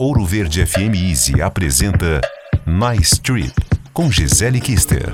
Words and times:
Ouro 0.00 0.24
Verde 0.24 0.64
FM 0.64 0.94
Easy 0.94 1.42
apresenta 1.42 2.20
Nice 2.64 3.20
Trip 3.20 3.52
com 3.92 4.08
Gisele 4.12 4.60
Kister. 4.60 5.12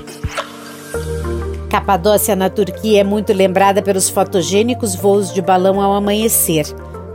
Capadócia 1.71 2.35
na 2.35 2.51
Turquia 2.51 3.01
é 3.01 3.03
muito 3.03 3.33
lembrada 3.33 3.81
pelos 3.81 4.11
fotogênicos 4.11 4.93
voos 4.93 5.33
de 5.33 5.41
balão 5.41 5.81
ao 5.81 5.95
amanhecer. 5.95 6.67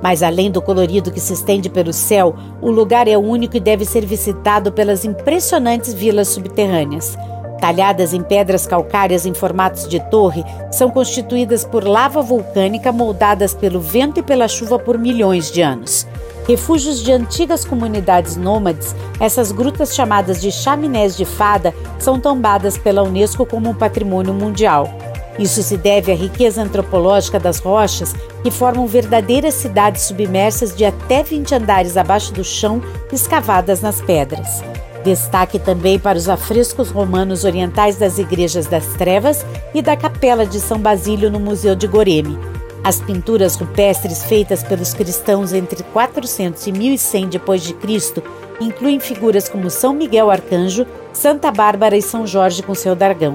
Mas 0.03 0.21
além 0.21 0.51
do 0.51 0.61
colorido 0.61 1.12
que 1.12 1.21
se 1.21 1.33
estende 1.33 1.71
pelo 1.71 1.93
céu, 1.93 2.35
o 2.61 2.72
lugar 2.72 3.06
é 3.06 3.17
único 3.17 3.56
e 3.56 3.61
deve 3.61 3.85
ser 3.85 4.05
visitado 4.05 4.73
pelas 4.73 5.05
impressionantes 5.05 5.95
vilas 5.95 6.27
subterrâneas. 6.27 7.17
Talhadas 7.61 8.13
em 8.13 8.23
pedras 8.25 8.67
calcárias 8.67 9.27
em 9.27 9.33
formatos 9.33 9.87
de 9.87 10.01
torre, 10.11 10.43
são 10.73 10.91
constituídas 10.91 11.65
por 11.65 11.85
lava 11.85 12.21
vulcânica 12.21 12.91
moldadas 12.91 13.55
pelo 13.55 13.79
vento 13.79 14.19
e 14.19 14.25
pela 14.25 14.49
chuva 14.49 14.77
por 14.77 14.99
milhões 14.99 15.53
de 15.53 15.63
anos. 15.63 16.05
Refúgios 16.51 16.98
de 16.98 17.12
antigas 17.12 17.64
comunidades 17.64 18.37
nômades, 18.37 18.92
essas 19.20 19.52
grutas 19.52 19.95
chamadas 19.95 20.41
de 20.41 20.50
chaminés 20.50 21.16
de 21.16 21.24
fada 21.24 21.72
são 21.96 22.18
tombadas 22.18 22.77
pela 22.77 23.04
Unesco 23.04 23.46
como 23.46 23.70
um 23.70 23.74
patrimônio 23.74 24.34
mundial. 24.34 24.92
Isso 25.38 25.62
se 25.62 25.77
deve 25.77 26.10
à 26.10 26.14
riqueza 26.16 26.60
antropológica 26.60 27.38
das 27.38 27.60
rochas, 27.60 28.16
que 28.42 28.50
formam 28.50 28.88
verdadeiras 28.88 29.55
cidades 29.55 30.02
submersas 30.02 30.74
de 30.74 30.84
até 30.84 31.22
20 31.22 31.55
andares 31.55 31.96
abaixo 31.96 32.32
do 32.32 32.42
chão, 32.42 32.82
escavadas 33.12 33.80
nas 33.80 34.00
pedras. 34.00 34.60
Destaque 35.05 35.56
também 35.56 36.00
para 36.00 36.19
os 36.19 36.28
afrescos 36.28 36.91
romanos 36.91 37.44
orientais 37.44 37.94
das 37.94 38.19
Igrejas 38.19 38.66
das 38.66 38.86
Trevas 38.94 39.46
e 39.72 39.80
da 39.80 39.96
Capela 39.96 40.44
de 40.44 40.58
São 40.58 40.80
Basílio 40.80 41.30
no 41.30 41.38
Museu 41.38 41.77
de 41.77 41.86
Goreme. 41.86 42.49
As 42.83 43.01
pinturas 43.01 43.57
rupestres 43.57 44.25
feitas 44.25 44.62
pelos 44.62 44.95
cristãos 44.95 45.52
entre 45.52 45.83
400 45.83 46.66
e 46.66 46.73
1100 46.73 47.29
d.C. 47.29 48.23
incluem 48.61 48.98
figuras 48.98 49.48
como 49.48 49.69
São 49.69 49.93
Miguel 49.93 50.30
Arcanjo, 50.30 50.87
Santa 51.12 51.51
Bárbara 51.51 51.97
e 51.97 52.03
São 52.03 52.27
Jorge 52.27 52.62
com 52.62 52.75
seu 52.75 52.95
dragão. 52.95 53.34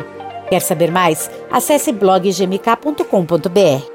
Quer 0.49 0.61
saber 0.61 0.91
mais? 0.91 1.29
Acesse 1.51 1.91
bloggmk.com.br. 1.91 3.94